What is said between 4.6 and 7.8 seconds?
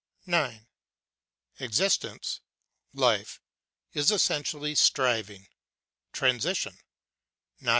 striving, transition; not for an No.